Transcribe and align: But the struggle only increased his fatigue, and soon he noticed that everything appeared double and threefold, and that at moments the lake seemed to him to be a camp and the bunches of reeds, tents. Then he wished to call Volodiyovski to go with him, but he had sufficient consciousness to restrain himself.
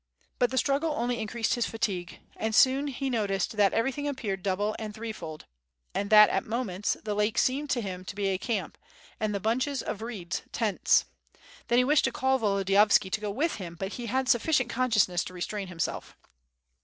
But 0.39 0.49
the 0.49 0.57
struggle 0.57 0.93
only 0.93 1.19
increased 1.19 1.53
his 1.53 1.67
fatigue, 1.67 2.21
and 2.35 2.55
soon 2.55 2.87
he 2.87 3.07
noticed 3.07 3.55
that 3.55 3.71
everything 3.71 4.07
appeared 4.07 4.41
double 4.41 4.75
and 4.79 4.95
threefold, 4.95 5.45
and 5.93 6.09
that 6.09 6.27
at 6.31 6.43
moments 6.43 6.97
the 7.03 7.13
lake 7.13 7.37
seemed 7.37 7.69
to 7.69 7.81
him 7.81 8.03
to 8.05 8.15
be 8.15 8.29
a 8.29 8.39
camp 8.39 8.79
and 9.19 9.31
the 9.35 9.39
bunches 9.39 9.83
of 9.83 10.01
reeds, 10.01 10.41
tents. 10.51 11.05
Then 11.67 11.77
he 11.77 11.83
wished 11.83 12.05
to 12.05 12.11
call 12.11 12.39
Volodiyovski 12.39 13.11
to 13.11 13.21
go 13.21 13.29
with 13.29 13.57
him, 13.57 13.75
but 13.75 13.93
he 13.93 14.07
had 14.07 14.27
sufficient 14.27 14.71
consciousness 14.71 15.23
to 15.25 15.35
restrain 15.35 15.67
himself. 15.67 16.17